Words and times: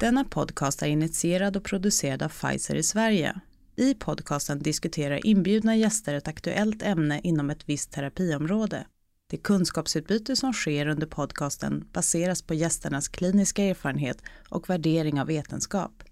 Denna 0.00 0.24
podcast 0.24 0.82
är 0.82 0.86
initierad 0.86 1.56
och 1.56 1.64
producerad 1.64 2.22
av 2.22 2.28
Pfizer 2.28 2.74
i 2.74 2.82
Sverige. 2.82 3.40
I 3.76 3.94
podcasten 3.94 4.58
diskuterar 4.58 5.26
inbjudna 5.26 5.76
gäster 5.76 6.14
ett 6.14 6.28
aktuellt 6.28 6.82
ämne 6.82 7.20
inom 7.24 7.50
ett 7.50 7.68
visst 7.68 7.92
terapiområde. 7.92 8.86
Det 9.30 9.36
kunskapsutbyte 9.36 10.36
som 10.36 10.52
sker 10.52 10.86
under 10.86 11.06
podcasten 11.06 11.88
baseras 11.92 12.42
på 12.42 12.54
gästernas 12.54 13.08
kliniska 13.08 13.64
erfarenhet 13.64 14.22
och 14.48 14.70
värdering 14.70 15.20
av 15.20 15.26
vetenskap. 15.26 16.02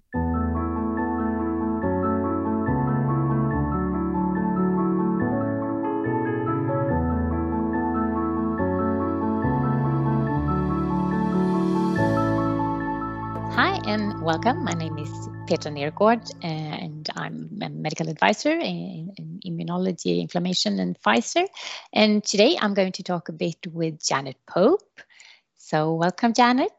Welcome. 14.29 14.63
My 14.63 14.75
name 14.75 14.99
is 14.99 15.09
Petra 15.47 15.71
Nergård 15.71 16.31
and 16.43 17.09
I'm 17.17 17.49
a 17.63 17.71
medical 17.71 18.11
advisor 18.11 18.51
in, 18.51 19.11
in, 19.17 19.41
immunology, 19.47 20.21
inflammation 20.21 20.79
and 20.81 21.01
Pfizer. 21.01 21.47
And 21.95 22.23
today 22.23 22.59
I'm 22.61 22.75
going 22.75 22.93
to 22.93 23.03
talk 23.03 23.31
a 23.31 23.33
bit 23.33 23.57
with 23.73 24.07
Janet 24.07 24.37
Pope. 24.47 25.01
So 25.57 25.95
welcome, 25.95 26.35
Janet. 26.35 26.75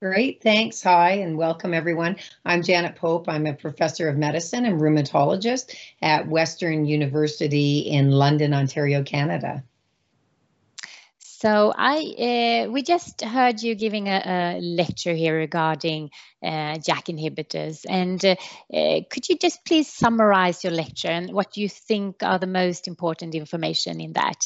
Great, 0.00 0.42
thanks. 0.42 0.82
Hi, 0.84 1.10
and 1.10 1.36
welcome 1.36 1.74
everyone. 1.74 2.16
I'm 2.46 2.62
Janet 2.62 2.96
Pope. 2.96 3.28
I'm 3.28 3.44
a 3.44 3.52
professor 3.52 4.08
of 4.08 4.16
medicine 4.16 4.64
and 4.64 4.80
rheumatologist 4.80 5.76
at 6.00 6.26
Western 6.26 6.86
University 6.86 7.80
in 7.80 8.10
London, 8.10 8.54
Ontario, 8.54 9.02
Canada. 9.02 9.62
So 11.46 11.72
I 11.72 12.64
uh, 12.66 12.72
we 12.72 12.82
just 12.82 13.20
heard 13.20 13.62
you 13.62 13.76
giving 13.76 14.08
a, 14.08 14.56
a 14.56 14.60
lecture 14.60 15.14
here 15.14 15.36
regarding 15.38 16.10
uh, 16.42 16.78
JAK 16.78 17.04
inhibitors, 17.06 17.86
and 17.88 18.18
uh, 18.24 18.34
could 19.08 19.28
you 19.28 19.38
just 19.38 19.64
please 19.64 19.86
summarize 19.88 20.64
your 20.64 20.72
lecture 20.72 21.06
and 21.06 21.32
what 21.32 21.56
you 21.56 21.68
think 21.68 22.24
are 22.24 22.40
the 22.40 22.48
most 22.48 22.88
important 22.88 23.36
information 23.36 24.00
in 24.00 24.14
that? 24.14 24.40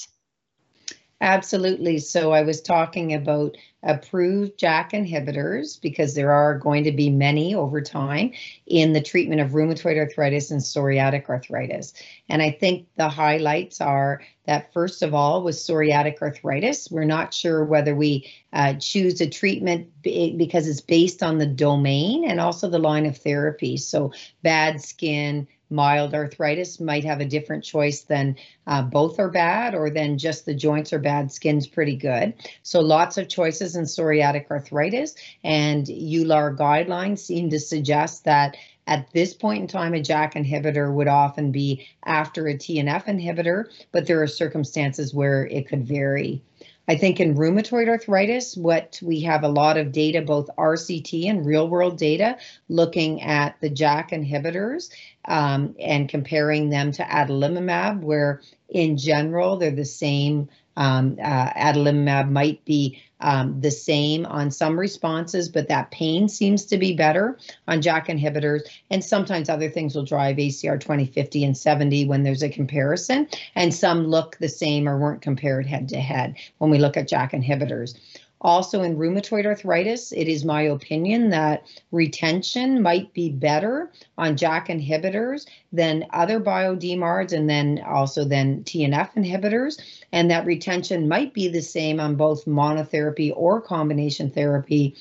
Absolutely. 1.22 1.98
So 1.98 2.32
I 2.32 2.40
was 2.40 2.62
talking 2.62 3.12
about 3.12 3.54
approved 3.82 4.58
JAK 4.58 4.92
inhibitors 4.92 5.78
because 5.80 6.14
there 6.14 6.32
are 6.32 6.58
going 6.58 6.82
to 6.84 6.92
be 6.92 7.10
many 7.10 7.54
over 7.54 7.82
time 7.82 8.32
in 8.66 8.94
the 8.94 9.02
treatment 9.02 9.42
of 9.42 9.50
rheumatoid 9.50 9.98
arthritis 9.98 10.50
and 10.50 10.62
psoriatic 10.62 11.28
arthritis. 11.28 11.92
And 12.30 12.40
I 12.40 12.50
think 12.50 12.86
the 12.96 13.10
highlights 13.10 13.82
are 13.82 14.22
that 14.46 14.72
first 14.72 15.02
of 15.02 15.12
all, 15.12 15.42
with 15.42 15.56
psoriatic 15.56 16.22
arthritis, 16.22 16.90
we're 16.90 17.04
not 17.04 17.34
sure 17.34 17.66
whether 17.66 17.94
we 17.94 18.30
uh, 18.54 18.74
choose 18.74 19.20
a 19.20 19.28
treatment 19.28 19.88
because 20.02 20.66
it's 20.66 20.80
based 20.80 21.22
on 21.22 21.36
the 21.36 21.46
domain 21.46 22.24
and 22.24 22.40
also 22.40 22.68
the 22.68 22.78
line 22.78 23.04
of 23.04 23.18
therapy. 23.18 23.76
So 23.76 24.10
bad 24.42 24.80
skin, 24.80 25.46
mild 25.70 26.14
arthritis 26.14 26.80
might 26.80 27.04
have 27.04 27.20
a 27.20 27.24
different 27.24 27.64
choice 27.64 28.02
than 28.02 28.36
uh, 28.66 28.82
both 28.82 29.18
are 29.18 29.30
bad 29.30 29.74
or 29.74 29.90
then 29.90 30.18
just 30.18 30.44
the 30.44 30.54
joints 30.54 30.92
are 30.92 30.98
bad, 30.98 31.32
skin's 31.32 31.66
pretty 31.66 31.96
good. 31.96 32.34
So 32.62 32.80
lots 32.80 33.18
of 33.18 33.28
choices 33.28 33.76
in 33.76 33.84
psoriatic 33.84 34.50
arthritis 34.50 35.14
and 35.44 35.86
EULAR 35.86 36.56
guidelines 36.56 37.18
seem 37.18 37.50
to 37.50 37.60
suggest 37.60 38.24
that 38.24 38.56
at 38.86 39.12
this 39.12 39.34
point 39.34 39.62
in 39.62 39.68
time, 39.68 39.94
a 39.94 40.02
JAK 40.02 40.34
inhibitor 40.34 40.92
would 40.92 41.06
often 41.06 41.52
be 41.52 41.86
after 42.04 42.48
a 42.48 42.54
TNF 42.54 43.04
inhibitor, 43.04 43.66
but 43.92 44.06
there 44.06 44.20
are 44.20 44.26
circumstances 44.26 45.14
where 45.14 45.46
it 45.46 45.68
could 45.68 45.86
vary. 45.86 46.42
I 46.90 46.96
think 46.96 47.20
in 47.20 47.36
rheumatoid 47.36 47.88
arthritis, 47.88 48.56
what 48.56 48.98
we 49.00 49.20
have 49.20 49.44
a 49.44 49.48
lot 49.48 49.76
of 49.76 49.92
data, 49.92 50.22
both 50.22 50.50
RCT 50.58 51.30
and 51.30 51.46
real 51.46 51.68
world 51.68 51.96
data, 51.96 52.36
looking 52.68 53.22
at 53.22 53.54
the 53.60 53.70
JAK 53.70 54.10
inhibitors 54.10 54.90
um, 55.24 55.76
and 55.78 56.08
comparing 56.08 56.68
them 56.68 56.90
to 56.90 57.04
adalimumab, 57.04 58.00
where 58.00 58.42
in 58.68 58.96
general 58.96 59.56
they're 59.56 59.70
the 59.70 59.84
same. 59.84 60.48
Um, 60.76 61.18
uh, 61.22 61.52
adalimumab 61.52 62.30
might 62.30 62.64
be 62.64 63.02
um, 63.20 63.60
the 63.60 63.70
same 63.70 64.24
on 64.26 64.50
some 64.50 64.78
responses, 64.78 65.48
but 65.48 65.68
that 65.68 65.90
pain 65.90 66.28
seems 66.28 66.64
to 66.66 66.78
be 66.78 66.94
better 66.94 67.38
on 67.68 67.82
JAK 67.82 68.06
inhibitors. 68.06 68.62
And 68.90 69.04
sometimes 69.04 69.48
other 69.48 69.68
things 69.68 69.94
will 69.94 70.04
drive 70.04 70.36
ACR 70.36 70.80
20, 70.80 71.06
50, 71.06 71.44
and 71.44 71.56
70 71.56 72.06
when 72.06 72.22
there's 72.22 72.42
a 72.42 72.48
comparison. 72.48 73.28
And 73.54 73.74
some 73.74 74.06
look 74.06 74.38
the 74.38 74.48
same 74.48 74.88
or 74.88 74.98
weren't 74.98 75.22
compared 75.22 75.66
head 75.66 75.88
to 75.90 76.00
head 76.00 76.36
when 76.58 76.70
we 76.70 76.78
look 76.78 76.96
at 76.96 77.08
JAK 77.08 77.32
inhibitors. 77.32 77.94
Also, 78.42 78.82
in 78.82 78.96
rheumatoid 78.96 79.44
arthritis, 79.44 80.12
it 80.12 80.26
is 80.26 80.44
my 80.46 80.62
opinion 80.62 81.28
that 81.28 81.62
retention 81.92 82.80
might 82.80 83.12
be 83.12 83.28
better 83.30 83.92
on 84.16 84.36
JAK 84.36 84.68
inhibitors 84.68 85.46
than 85.72 86.06
other 86.10 86.40
bio-DMARDs 86.40 87.32
and 87.32 87.50
then 87.50 87.82
also 87.86 88.24
than 88.24 88.64
TNF 88.64 89.14
inhibitors, 89.14 89.78
and 90.12 90.30
that 90.30 90.46
retention 90.46 91.06
might 91.06 91.34
be 91.34 91.48
the 91.48 91.60
same 91.60 92.00
on 92.00 92.16
both 92.16 92.46
monotherapy 92.46 93.30
or 93.36 93.60
combination 93.60 94.30
therapy 94.30 94.96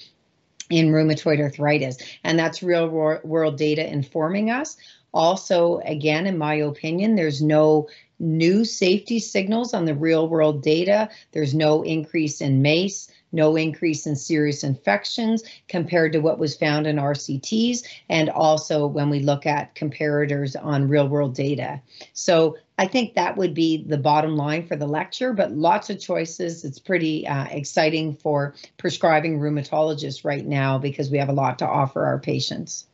in 0.70 0.92
rheumatoid 0.92 1.40
arthritis. 1.40 1.98
And 2.24 2.38
that's 2.38 2.62
real 2.62 2.90
world 2.90 3.58
data 3.58 3.88
informing 3.90 4.52
us. 4.52 4.76
Also, 5.14 5.80
again, 5.86 6.28
in 6.28 6.38
my 6.38 6.56
opinion, 6.56 7.16
there's 7.16 7.42
no 7.42 7.88
new 8.20 8.66
safety 8.66 9.18
signals 9.18 9.74
on 9.74 9.86
the 9.86 9.96
real 9.96 10.28
world 10.28 10.62
data. 10.62 11.10
There's 11.32 11.56
no 11.56 11.82
increase 11.82 12.42
in 12.42 12.62
MACE 12.62 13.10
no 13.32 13.56
increase 13.56 14.06
in 14.06 14.16
serious 14.16 14.64
infections 14.64 15.44
compared 15.68 16.14
to 16.14 16.20
what 16.20 16.40
was 16.40 16.56
found 16.56 16.88
in 16.88 16.98
RCTs, 16.98 17.84
and 18.10 18.30
also 18.30 18.88
when 18.88 19.10
we 19.10 19.20
look 19.20 19.46
at 19.46 19.76
comparators 19.76 20.56
on 20.62 20.88
real 20.88 21.08
world 21.08 21.36
data. 21.36 21.82
So 22.14 22.58
I 22.78 22.88
think 22.88 23.16
that 23.16 23.38
would 23.38 23.54
be 23.54 23.84
the 23.84 23.98
bottom 23.98 24.38
line 24.38 24.66
for 24.66 24.76
the 24.76 24.88
lecture, 24.88 25.34
but 25.34 25.52
lots 25.52 25.90
of 25.90 26.00
choices. 26.00 26.64
It's 26.64 26.80
pretty 26.80 27.28
uh, 27.28 27.46
exciting 27.52 28.16
for 28.16 28.56
prescribing 28.78 29.40
rheumatologists 29.40 30.24
right 30.24 30.46
now 30.46 30.78
because 30.78 31.12
we 31.12 31.18
have 31.18 31.30
a 31.30 31.34
lot 31.34 31.60
to 31.60 31.68
offer 31.68 32.06
our 32.06 32.20
patients. 32.20 32.88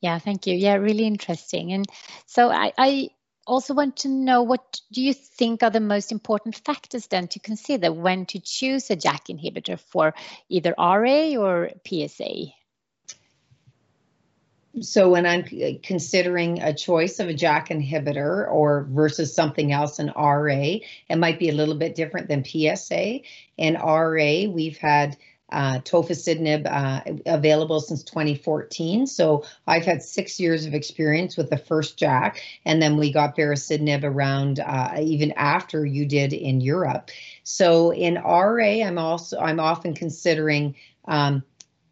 Yeah, 0.00 0.18
thank 0.18 0.46
you. 0.46 0.54
Yeah, 0.54 0.74
really 0.74 1.06
interesting. 1.06 1.72
And 1.72 1.86
so 2.26 2.50
I, 2.50 2.72
I 2.76 3.08
also 3.46 3.74
want 3.74 3.98
to 3.98 4.08
know 4.08 4.42
what 4.42 4.80
do 4.92 5.02
you 5.02 5.14
think 5.14 5.62
are 5.62 5.70
the 5.70 5.80
most 5.80 6.12
important 6.12 6.56
factors 6.56 7.06
then 7.06 7.28
to 7.28 7.38
consider 7.38 7.92
when 7.92 8.26
to 8.26 8.40
choose 8.40 8.90
a 8.90 8.96
JAK 8.96 9.26
inhibitor 9.28 9.78
for 9.78 10.14
either 10.48 10.74
RA 10.78 11.34
or 11.36 11.70
PSA? 11.86 12.52
So 14.80 15.08
when 15.08 15.24
I'm 15.24 15.44
uh, 15.44 15.78
considering 15.82 16.60
a 16.60 16.74
choice 16.74 17.20
of 17.20 17.28
a 17.28 17.34
JAK 17.34 17.68
inhibitor 17.68 18.50
or 18.50 18.88
versus 18.90 19.34
something 19.34 19.70
else 19.70 20.00
in 20.00 20.12
RA, 20.16 20.78
it 21.08 21.16
might 21.16 21.38
be 21.38 21.48
a 21.48 21.54
little 21.54 21.76
bit 21.76 21.94
different 21.94 22.28
than 22.28 22.44
PSA. 22.44 23.20
In 23.56 23.74
RA, 23.74 24.46
we've 24.48 24.78
had 24.78 25.16
uh, 25.50 25.78
tofacitinib 25.80 26.66
uh, 26.66 27.00
available 27.26 27.80
since 27.80 28.02
2014. 28.02 29.06
So 29.06 29.44
I've 29.66 29.84
had 29.84 30.02
six 30.02 30.40
years 30.40 30.66
of 30.66 30.74
experience 30.74 31.36
with 31.36 31.50
the 31.50 31.58
first 31.58 31.98
JAK, 31.98 32.40
and 32.64 32.80
then 32.80 32.96
we 32.96 33.12
got 33.12 33.36
baricitinib 33.36 34.04
around 34.04 34.60
uh, 34.60 34.96
even 35.00 35.32
after 35.32 35.84
you 35.84 36.06
did 36.06 36.32
in 36.32 36.60
Europe. 36.60 37.10
So 37.42 37.92
in 37.92 38.14
RA, 38.14 38.82
I'm 38.84 38.98
also 38.98 39.38
I'm 39.38 39.60
often 39.60 39.94
considering 39.94 40.74
um, 41.06 41.42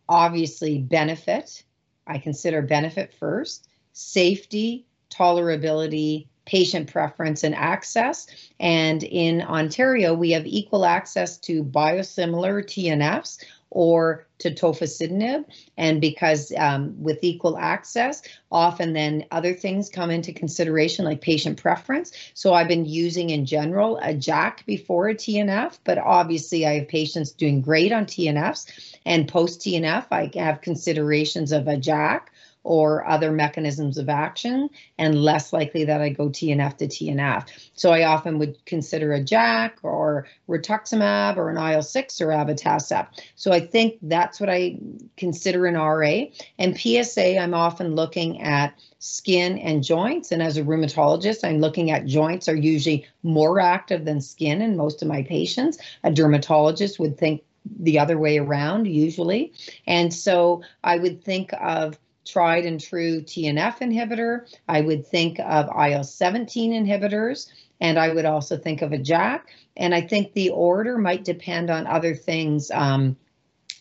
obviously 0.08 0.78
benefit. 0.78 1.62
I 2.06 2.18
consider 2.18 2.62
benefit 2.62 3.14
first, 3.14 3.68
safety, 3.92 4.86
tolerability, 5.10 6.26
patient 6.52 6.92
preference 6.92 7.44
and 7.44 7.54
access. 7.54 8.26
And 8.60 9.02
in 9.02 9.40
Ontario, 9.40 10.12
we 10.12 10.32
have 10.32 10.46
equal 10.46 10.84
access 10.84 11.38
to 11.38 11.64
biosimilar 11.64 12.62
TNFs 12.62 13.42
or 13.70 14.26
to 14.36 14.50
tofacitinib. 14.50 15.46
And 15.78 15.98
because 15.98 16.52
um, 16.58 16.94
with 17.02 17.20
equal 17.22 17.56
access, 17.56 18.20
often 18.50 18.92
then 18.92 19.24
other 19.30 19.54
things 19.54 19.88
come 19.88 20.10
into 20.10 20.34
consideration 20.34 21.06
like 21.06 21.22
patient 21.22 21.58
preference. 21.58 22.12
So 22.34 22.52
I've 22.52 22.68
been 22.68 22.84
using 22.84 23.30
in 23.30 23.46
general 23.46 23.98
a 24.02 24.12
JAK 24.12 24.66
before 24.66 25.08
a 25.08 25.14
TNF, 25.14 25.78
but 25.84 25.96
obviously 25.96 26.66
I 26.66 26.80
have 26.80 26.88
patients 26.88 27.30
doing 27.30 27.62
great 27.62 27.92
on 27.92 28.04
TNFs 28.04 28.98
and 29.06 29.26
post 29.26 29.60
TNF, 29.60 30.06
I 30.10 30.30
have 30.34 30.60
considerations 30.60 31.50
of 31.50 31.66
a 31.66 31.78
JAK 31.78 32.30
or 32.64 33.06
other 33.08 33.32
mechanisms 33.32 33.98
of 33.98 34.08
action, 34.08 34.70
and 34.98 35.22
less 35.22 35.52
likely 35.52 35.84
that 35.84 36.00
I 36.00 36.10
go 36.10 36.28
TNF 36.28 36.76
to 36.78 36.86
TNF. 36.86 37.48
So 37.74 37.90
I 37.90 38.04
often 38.04 38.38
would 38.38 38.64
consider 38.66 39.12
a 39.12 39.20
JAK 39.20 39.78
or 39.82 40.26
rituximab 40.48 41.36
or 41.36 41.50
an 41.50 41.56
IL-6 41.56 42.20
or 42.20 42.28
abatacept. 42.28 43.20
So 43.34 43.52
I 43.52 43.60
think 43.60 43.98
that's 44.02 44.38
what 44.38 44.48
I 44.48 44.78
consider 45.16 45.66
an 45.66 45.74
RA. 45.74 46.26
And 46.58 46.78
PSA, 46.78 47.38
I'm 47.38 47.54
often 47.54 47.94
looking 47.96 48.40
at 48.40 48.78
skin 49.00 49.58
and 49.58 49.82
joints. 49.82 50.30
And 50.30 50.40
as 50.40 50.56
a 50.56 50.62
rheumatologist, 50.62 51.42
I'm 51.42 51.58
looking 51.58 51.90
at 51.90 52.06
joints 52.06 52.48
are 52.48 52.56
usually 52.56 53.06
more 53.24 53.58
active 53.58 54.04
than 54.04 54.20
skin 54.20 54.62
in 54.62 54.76
most 54.76 55.02
of 55.02 55.08
my 55.08 55.24
patients. 55.24 55.78
A 56.04 56.12
dermatologist 56.12 57.00
would 57.00 57.18
think 57.18 57.42
the 57.80 57.98
other 57.98 58.18
way 58.18 58.38
around 58.38 58.86
usually. 58.86 59.52
And 59.86 60.12
so 60.14 60.62
I 60.84 60.98
would 60.98 61.24
think 61.24 61.50
of 61.60 61.98
tried 62.24 62.64
and 62.64 62.80
true 62.80 63.20
TNF 63.22 63.78
inhibitor. 63.78 64.46
I 64.68 64.80
would 64.80 65.06
think 65.06 65.38
of 65.40 65.68
IL 65.68 66.04
17 66.04 66.72
inhibitors, 66.72 67.50
and 67.80 67.98
I 67.98 68.12
would 68.12 68.24
also 68.24 68.56
think 68.56 68.82
of 68.82 68.92
a 68.92 68.98
JAK. 68.98 69.48
And 69.76 69.94
I 69.94 70.00
think 70.02 70.32
the 70.32 70.50
order 70.50 70.98
might 70.98 71.24
depend 71.24 71.70
on 71.70 71.86
other 71.86 72.14
things. 72.14 72.70
Um, 72.70 73.16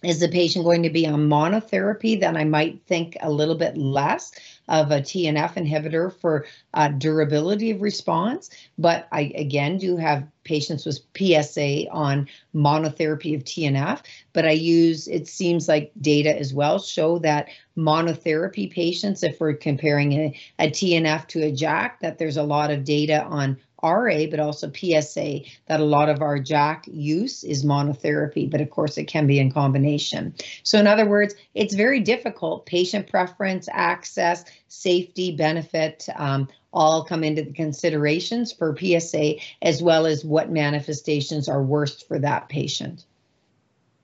is 0.03 0.19
the 0.19 0.27
patient 0.27 0.65
going 0.65 0.83
to 0.83 0.89
be 0.89 1.06
on 1.07 1.27
monotherapy? 1.27 2.19
Then 2.19 2.36
I 2.36 2.44
might 2.44 2.81
think 2.88 3.15
a 3.21 3.31
little 3.31 3.56
bit 3.56 3.77
less 3.77 4.31
of 4.68 4.89
a 4.89 5.01
TNF 5.01 5.53
inhibitor 5.56 6.12
for 6.13 6.45
uh, 6.74 6.88
durability 6.88 7.71
of 7.71 7.81
response. 7.81 8.50
But 8.77 9.07
I 9.12 9.31
again 9.36 9.77
do 9.77 9.98
have 9.98 10.27
patients 10.44 10.86
with 10.86 11.00
PSA 11.15 11.89
on 11.92 12.27
monotherapy 12.56 13.36
of 13.36 13.44
TNF. 13.44 14.01
But 14.33 14.45
I 14.45 14.51
use 14.51 15.07
it 15.07 15.27
seems 15.27 15.68
like 15.68 15.92
data 16.01 16.36
as 16.38 16.53
well 16.53 16.80
show 16.80 17.19
that 17.19 17.50
monotherapy 17.77 18.71
patients, 18.71 19.24
if 19.24 19.39
we're 19.39 19.53
comparing 19.53 20.13
a, 20.13 20.39
a 20.59 20.69
TNF 20.69 21.27
to 21.27 21.44
a 21.44 21.51
JAK, 21.51 22.00
that 22.00 22.18
there's 22.18 22.38
a 22.38 22.44
lot 22.44 22.71
of 22.71 22.83
data 22.83 23.24
on 23.24 23.57
RA, 23.83 24.25
but 24.30 24.39
also 24.39 24.72
PSA, 24.72 25.42
that 25.68 25.80
a 25.80 25.86
lot 25.86 26.10
of 26.10 26.22
our 26.22 26.39
JAK 26.39 26.86
use 26.92 27.44
is 27.44 27.66
monotherapy, 27.66 28.50
but 28.50 28.62
of 28.62 28.69
course 28.69 28.98
it 28.98 29.06
can 29.06 29.28
be 29.28 29.39
in 29.39 29.51
combination. 29.51 30.33
So 30.63 30.80
in 30.80 30.88
other 30.88 31.07
words, 31.07 31.36
it's 31.54 31.75
very 31.75 32.00
difficult. 32.00 32.66
Patient 32.66 33.07
preference, 33.07 33.68
access, 33.72 34.45
safety, 34.68 35.36
benefit, 35.36 36.07
um, 36.16 36.48
all 36.74 37.04
come 37.04 37.24
into 37.24 37.44
the 37.44 37.54
considerations 37.54 38.51
for 38.51 38.78
PSA, 38.78 39.36
as 39.62 39.81
well 39.81 40.06
as 40.06 40.24
what 40.24 40.50
manifestations 40.50 41.50
are 41.50 41.62
worst 41.62 42.07
for 42.07 42.19
that 42.19 42.50
patient. 42.50 43.06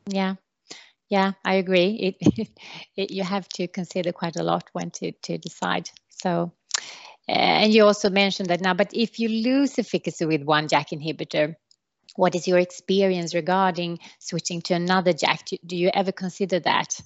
Yeah, 0.08 0.36
yeah, 1.10 1.34
I 1.46 1.56
agree. 1.56 2.16
It, 2.20 2.50
it, 2.96 3.12
you 3.12 3.24
have 3.24 3.48
to 3.50 3.68
consider 3.68 4.12
quite 4.12 4.36
a 4.36 4.44
lot 4.44 4.70
when 4.74 4.92
to, 4.92 5.12
to 5.12 5.38
decide. 5.38 5.90
So 6.10 6.52
and 7.28 7.74
you 7.74 7.86
also 7.86 8.10
mentioned 8.10 8.50
that 8.50 8.62
now, 8.62 8.74
but 8.74 8.90
if 8.94 9.20
you 9.20 9.28
lose 9.28 9.78
efficacy 9.78 10.26
with 10.26 10.44
one 10.44 10.68
JAK 10.68 10.92
inhibitor, 10.92 11.56
what 12.16 12.36
is 12.36 12.48
your 12.48 12.58
experience 12.58 13.34
regarding 13.36 14.00
switching 14.20 14.62
to 14.64 14.74
another 14.74 15.14
JAK? 15.14 15.60
Do, 15.66 15.76
you 15.76 15.92
ever 15.94 16.12
consider 16.12 16.60
that? 16.62 17.00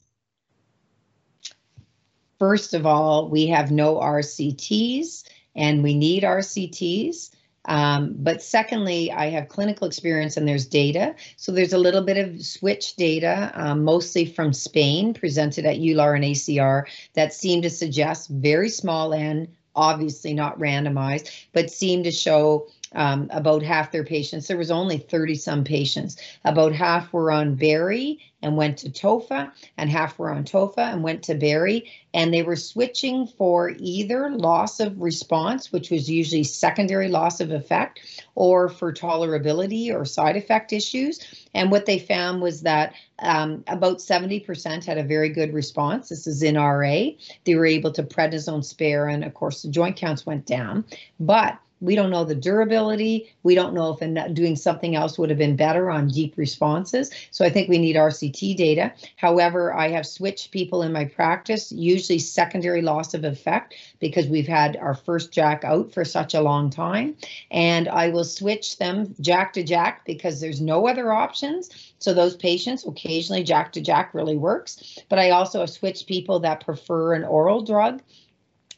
First 2.40 2.74
of 2.74 2.86
all, 2.86 3.30
we 3.30 3.48
have 3.48 3.72
no 3.72 3.96
RCTs 3.96 5.24
and 5.56 5.84
we 5.84 5.96
need 5.96 6.24
RCTs. 6.24 7.32
Um, 7.66 8.16
but 8.18 8.42
secondly, 8.42 9.12
I 9.12 9.30
have 9.30 9.48
clinical 9.48 9.86
experience 9.86 10.38
and 10.38 10.48
there's 10.48 10.66
data. 10.66 11.16
So 11.38 11.52
there's 11.52 11.74
a 11.74 11.78
little 11.78 12.02
bit 12.02 12.18
of 12.18 12.44
switch 12.44 12.96
data, 12.96 13.52
um, 13.54 13.84
mostly 13.84 14.26
from 14.26 14.54
Spain, 14.54 15.14
presented 15.14 15.66
at 15.66 15.78
EULAR 15.78 16.16
and 16.16 16.24
ACR, 16.24 16.86
that 17.14 17.34
seem 17.34 17.62
to 17.62 17.70
suggest 17.70 18.30
very 18.30 18.70
small 18.70 19.14
n 19.14 19.48
obviously 19.76 20.34
not 20.34 20.60
randomized, 20.60 21.30
but 21.54 21.72
seem 21.72 22.04
to 22.04 22.12
show 22.12 22.68
um, 22.94 23.28
about 23.32 23.64
half 23.64 23.92
their 23.92 24.04
patients. 24.04 24.48
There 24.48 24.58
was 24.58 24.72
only 24.72 24.98
30 24.98 25.36
some 25.36 25.64
patients. 25.64 26.18
About 26.44 26.74
half 26.74 27.14
were 27.14 27.32
on 27.32 27.56
Bari 27.56 28.20
and 28.42 28.58
went 28.58 28.80
to 28.80 28.90
TOFA, 28.90 29.52
and 29.78 29.90
half 29.90 30.18
were 30.18 30.32
on 30.32 30.44
TOFA 30.44 30.92
and 30.92 31.04
went 31.04 31.24
to 31.24 31.36
Bari. 31.36 31.90
And 32.14 32.34
they 32.34 32.44
were 32.44 32.56
switching 32.56 33.28
for 33.28 33.72
either 33.78 34.30
loss 34.32 34.80
of 34.80 35.00
response, 35.00 35.72
which 35.72 35.92
was 35.92 36.10
usually 36.10 36.44
secondary 36.44 37.08
loss 37.08 37.40
of 37.40 37.52
effect, 37.52 38.26
or 38.36 38.68
for 38.68 38.92
tolerability 38.92 39.94
or 39.94 40.04
side 40.04 40.36
effect 40.36 40.74
issues. 40.74 41.20
And 41.54 41.72
what 41.72 41.86
they 41.86 42.00
found 42.00 42.42
was 42.42 42.62
that 42.62 42.94
um, 43.20 43.64
about 43.68 44.00
70% 44.00 44.84
had 44.84 44.98
a 44.98 45.04
very 45.04 45.30
good 45.30 45.54
response. 45.54 46.10
This 46.10 46.28
is 46.28 46.42
in 46.44 46.56
RA. 46.56 47.06
They 47.46 47.56
were 47.56 47.66
able 47.66 47.92
to 47.92 48.04
prednisone 48.04 48.66
spare, 48.66 49.08
and 49.08 49.24
of 49.24 49.34
course, 49.34 49.62
the 49.62 49.70
joint 49.70 49.96
counts 49.96 50.26
went 50.26 50.46
down. 50.46 50.84
But 51.20 51.58
we 51.82 51.96
don't 51.96 52.12
know 52.12 52.24
the 52.24 52.36
durability. 52.36 53.34
We 53.44 53.56
don't 53.56 53.74
know 53.74 53.98
if 54.00 54.34
doing 54.34 54.56
something 54.56 54.96
else 54.96 55.18
would 55.18 55.30
have 55.30 55.40
been 55.40 55.56
better 55.56 55.90
on 55.90 56.08
deep 56.08 56.38
responses. 56.38 57.10
So 57.32 57.44
I 57.44 57.50
think 57.50 57.68
we 57.68 57.80
need 57.80 57.96
RCT 57.96 58.56
data. 58.56 58.94
However, 59.18 59.74
I 59.74 59.90
have 59.90 60.06
switched 60.06 60.52
people 60.52 60.84
in 60.84 60.94
my 60.94 61.06
practice, 61.06 61.72
usually 61.72 62.20
secondary 62.20 62.82
loss 62.82 63.14
of 63.14 63.24
effect 63.24 63.76
because 64.00 64.28
we've 64.28 64.48
had 64.48 64.78
our 64.78 64.94
first 64.94 65.32
JAK 65.32 65.64
out 65.64 65.92
for 65.92 66.06
such 66.06 66.34
a 66.34 66.42
long 66.42 66.70
time. 66.70 67.16
And 67.50 67.90
I 67.90 68.10
will 68.10 68.24
switch 68.24 68.78
them 68.78 69.16
JAK 69.20 69.54
to 69.54 69.64
JAK 69.64 70.06
because 70.06 70.40
there's 70.40 70.62
no 70.62 70.88
other 70.88 71.12
options. 71.12 71.70
So 72.00 72.14
those 72.14 72.36
patients, 72.36 72.86
occasionally 72.86 73.44
JAK 73.44 73.72
to 73.74 73.82
JAK 73.82 74.14
really 74.14 74.38
works. 74.38 75.00
But 75.10 75.20
I 75.20 75.32
also 75.32 75.62
have 75.62 75.70
switched 75.70 76.08
people 76.08 76.40
that 76.42 76.64
prefer 76.64 77.16
an 77.16 77.24
oral 77.24 77.64
drug 77.64 78.02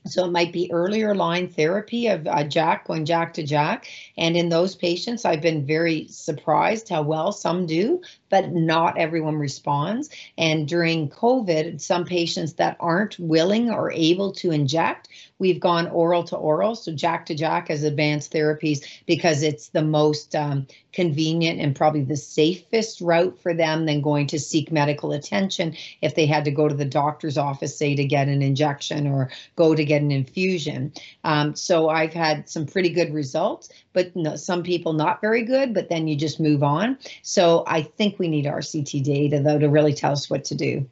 so 0.06 0.26
it 0.26 0.32
might 0.32 0.52
be 0.52 0.72
earlier 0.72 1.16
line 1.16 1.48
therapy 1.48 2.08
of 2.08 2.28
uh, 2.28 2.44
JAK, 2.44 2.86
going 2.86 3.06
JAK 3.06 3.34
to 3.36 3.44
JAK. 3.44 3.88
And 4.18 4.36
in 4.36 4.50
those 4.50 4.76
patients, 4.76 5.26
I've 5.26 5.42
been 5.42 5.66
very 5.66 6.08
surprised 6.10 6.90
how 6.90 7.04
well 7.04 7.32
some 7.32 7.66
do, 7.66 8.02
but 8.34 8.52
not 8.52 8.98
everyone 8.98 9.36
responds. 9.36 10.10
And 10.40 10.68
during 10.68 11.08
COVID, 11.08 11.80
some 11.80 12.04
patients 12.04 12.54
that 12.54 12.78
aren't 12.80 13.20
willing 13.20 13.70
or 13.70 13.92
able 13.92 14.32
to 14.32 14.50
inject, 14.50 15.08
we've 15.38 15.60
gone 15.60 15.88
oral 15.90 16.24
to 16.24 16.36
oral, 16.36 16.74
so 16.74 16.92
JAK 16.92 17.28
to 17.28 17.36
JAK 17.36 17.70
as 17.70 17.84
advanced 17.84 18.34
therapies 18.34 18.84
because 19.06 19.44
it's 19.44 19.70
the 19.70 19.84
most 19.84 20.36
um, 20.36 20.66
convenient 20.94 21.60
and 21.60 21.76
probably 21.76 22.04
the 22.04 22.18
safest 22.18 23.02
route 23.02 23.38
for 23.40 23.54
them 23.54 23.86
than 23.86 24.02
going 24.02 24.26
to 24.28 24.40
seek 24.40 24.72
medical 24.72 25.12
attention 25.12 25.76
if 26.02 26.16
they 26.16 26.26
had 26.26 26.46
to 26.46 26.52
go 26.52 26.68
to 26.68 26.76
the 26.76 26.86
doctor's 26.86 27.38
office, 27.38 27.78
say, 27.78 27.96
to 27.96 28.06
get 28.06 28.28
an 28.28 28.42
injection 28.42 29.06
or 29.06 29.30
go 29.56 29.76
to 29.76 29.84
get 29.84 30.02
an 30.02 30.12
infusion. 30.12 30.92
Um, 31.24 31.56
so 31.56 31.90
I've 31.90 32.14
had 32.14 32.50
some 32.50 32.66
pretty 32.66 32.90
good 32.90 33.14
results, 33.14 33.70
but 33.92 34.16
no, 34.16 34.36
some 34.36 34.64
people 34.64 34.94
not 34.94 35.22
very 35.22 35.44
good, 35.44 35.74
but 35.74 35.90
then 35.90 36.08
you 36.08 36.16
just 36.16 36.40
move 36.40 36.64
on. 36.64 36.98
So 37.22 37.64
I 37.68 37.82
think 37.82 38.20
we 38.24 38.30
need 38.30 38.46
RCT 38.46 39.04
data 39.04 39.42
though 39.42 39.60
to 39.60 39.68
really 39.68 39.94
tell 39.94 40.14
us 40.14 40.30
what 40.30 40.46
to 40.46 40.56
do. 40.56 40.90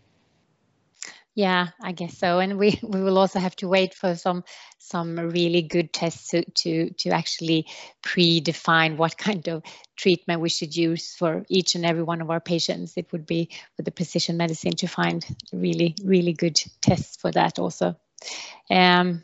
Yeah, 1.34 1.70
I 1.82 1.94
guess 1.94 2.18
so. 2.18 2.40
And 2.40 2.60
we, 2.60 2.78
we 2.84 3.02
will 3.02 3.18
also 3.18 3.40
have 3.40 3.56
to 3.58 3.70
wait 3.70 3.94
for 3.94 4.16
some 4.16 4.44
some 4.80 5.18
really 5.18 5.62
good 5.62 5.94
tests 5.94 6.28
to, 6.32 6.44
to, 6.44 6.90
to 6.90 7.10
actually 7.12 7.66
predefine 8.04 8.98
what 8.98 9.18
kind 9.18 9.48
of 9.48 9.64
treatment 9.96 10.42
we 10.42 10.50
should 10.50 10.76
use 10.76 11.16
for 11.16 11.46
each 11.48 11.76
and 11.76 11.86
every 11.86 12.04
one 12.04 12.20
of 12.20 12.30
our 12.30 12.42
patients. 12.42 12.98
It 12.98 13.10
would 13.14 13.26
be 13.26 13.48
with 13.78 13.86
the 13.86 13.92
precision 13.92 14.36
medicine 14.36 14.76
to 14.76 14.88
find 14.88 15.26
really, 15.54 15.96
really 16.04 16.34
good 16.34 16.60
tests 16.82 17.16
for 17.16 17.32
that 17.32 17.58
also. 17.60 17.96
Um, 18.70 19.24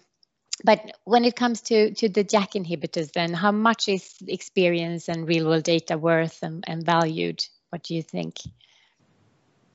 but 0.64 0.80
when 1.04 1.26
it 1.26 1.36
comes 1.36 1.60
to, 1.64 1.94
to 1.96 2.08
the 2.08 2.24
JAK 2.24 2.54
inhibitors, 2.54 3.12
then 3.12 3.34
how 3.34 3.52
much 3.52 3.90
is 3.90 4.16
experience 4.26 5.10
and 5.10 5.28
real 5.28 5.48
world 5.48 5.64
data 5.64 5.98
worth 5.98 6.40
and, 6.44 6.64
and 6.66 6.86
valued? 6.86 7.44
What 7.78 7.84
do 7.84 7.94
you 7.94 8.02
think? 8.02 8.40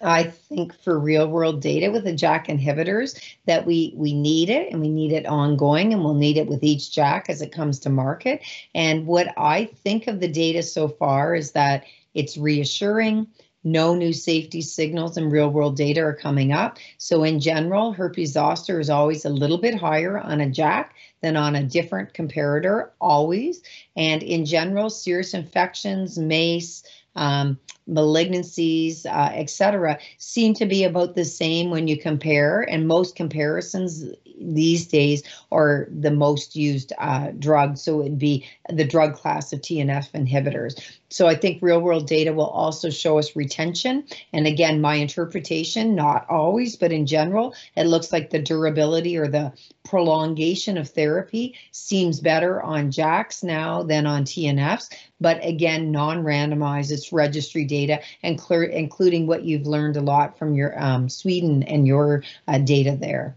I 0.00 0.24
think 0.24 0.76
for 0.82 0.98
real 0.98 1.28
world 1.28 1.62
data 1.62 1.88
with 1.92 2.02
the 2.02 2.12
JAK 2.12 2.48
inhibitors 2.48 3.16
that 3.46 3.64
we 3.64 3.94
we 3.96 4.12
need 4.12 4.50
it 4.50 4.72
and 4.72 4.80
we 4.80 4.88
need 4.88 5.12
it 5.12 5.24
ongoing 5.24 5.92
and 5.92 6.02
we'll 6.02 6.14
need 6.14 6.36
it 6.36 6.48
with 6.48 6.64
each 6.64 6.92
JAK 6.92 7.26
as 7.28 7.42
it 7.42 7.52
comes 7.52 7.78
to 7.78 7.90
market. 7.90 8.42
And 8.74 9.06
what 9.06 9.28
I 9.38 9.66
think 9.66 10.08
of 10.08 10.18
the 10.18 10.26
data 10.26 10.64
so 10.64 10.88
far 10.88 11.36
is 11.36 11.52
that 11.52 11.84
it's 12.12 12.36
reassuring. 12.36 13.28
No 13.62 13.94
new 13.94 14.12
safety 14.12 14.62
signals 14.62 15.16
and 15.16 15.30
real 15.30 15.48
world 15.48 15.76
data 15.76 16.00
are 16.00 16.16
coming 16.16 16.50
up. 16.50 16.78
So 16.98 17.22
in 17.22 17.38
general, 17.38 17.92
herpes 17.92 18.32
zoster 18.32 18.80
is 18.80 18.90
always 18.90 19.24
a 19.24 19.30
little 19.30 19.58
bit 19.58 19.76
higher 19.76 20.18
on 20.18 20.40
a 20.40 20.50
JAK 20.50 20.92
than 21.20 21.36
on 21.36 21.54
a 21.54 21.62
different 21.62 22.12
comparator, 22.12 22.90
always. 23.00 23.62
And 23.94 24.24
in 24.24 24.44
general, 24.44 24.90
serious 24.90 25.32
infections, 25.32 26.18
MACE, 26.18 26.82
um, 27.16 27.58
malignancies, 27.88 29.04
uh, 29.06 29.32
etc., 29.34 29.98
seem 30.18 30.54
to 30.54 30.66
be 30.66 30.84
about 30.84 31.14
the 31.14 31.24
same 31.24 31.70
when 31.70 31.88
you 31.88 31.98
compare. 31.98 32.62
And 32.62 32.88
most 32.88 33.16
comparisons 33.16 34.04
these 34.42 34.86
days 34.86 35.22
are 35.50 35.88
the 35.90 36.10
most 36.10 36.56
used 36.56 36.92
uh, 36.98 37.28
drug. 37.38 37.76
So 37.78 38.00
it'd 38.00 38.18
be 38.18 38.46
the 38.68 38.84
drug 38.84 39.14
class 39.14 39.52
of 39.52 39.60
TNF 39.60 40.10
inhibitors. 40.12 40.80
So 41.12 41.26
I 41.26 41.34
think 41.34 41.60
real 41.60 41.80
world 41.80 42.06
data 42.06 42.32
will 42.32 42.46
also 42.46 42.88
show 42.88 43.18
us 43.18 43.36
retention. 43.36 44.04
And 44.32 44.46
again, 44.46 44.80
my 44.80 44.94
interpretation, 44.94 45.94
not 45.94 46.26
always, 46.30 46.76
but 46.76 46.90
in 46.90 47.04
general, 47.06 47.54
it 47.76 47.84
looks 47.84 48.12
like 48.12 48.30
the 48.30 48.38
durability 48.38 49.18
or 49.18 49.28
the 49.28 49.52
prolongation 49.84 50.78
of 50.78 50.88
therapy 50.88 51.54
seems 51.70 52.20
better 52.20 52.62
on 52.62 52.90
JAKs 52.90 53.44
now 53.44 53.82
than 53.82 54.06
on 54.06 54.24
TNFs. 54.24 54.88
But 55.20 55.44
again, 55.44 55.92
non-randomized, 55.92 56.90
it's 56.90 57.12
registry 57.12 57.66
data, 57.66 58.00
including 58.22 59.26
what 59.26 59.44
you've 59.44 59.66
learned 59.66 59.98
a 59.98 60.00
lot 60.00 60.38
from 60.38 60.54
your 60.54 60.80
um, 60.82 61.10
Sweden 61.10 61.62
and 61.62 61.86
your 61.86 62.24
uh, 62.48 62.58
data 62.58 62.96
there 62.98 63.36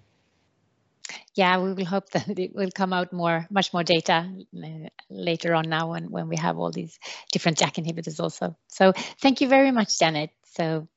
yeah, 1.36 1.60
we 1.60 1.74
will 1.74 1.86
hope 1.86 2.10
that 2.12 2.38
it 2.40 2.56
will 2.56 2.72
come 2.72 2.94
out 2.94 3.14
more, 3.14 3.48
much 3.50 3.74
more 3.74 3.84
data 3.84 4.30
uh, 4.64 4.68
later 5.10 5.54
on 5.54 5.70
now 5.70 5.92
when, 5.92 6.12
when 6.12 6.28
we 6.28 6.38
have 6.38 6.58
all 6.58 6.72
these 6.72 7.00
different 7.32 7.58
JAK 7.58 7.76
inhibitors 7.76 8.20
also. 8.20 8.56
So 8.68 8.94
thank 9.22 9.42
you 9.42 9.48
very 9.48 9.72
much, 9.72 10.00
Janet. 10.00 10.32
So 10.44 10.88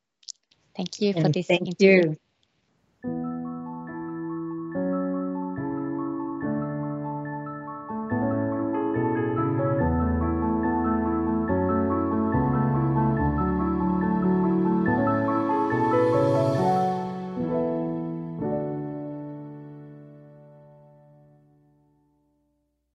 thank 0.76 1.00
you 1.00 1.14
for 1.14 1.20
and 1.20 1.32
this 1.32 1.46
thank 1.46 1.66
interview. 1.66 1.76
you 1.80 2.16